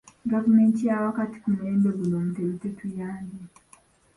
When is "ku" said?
1.41-1.47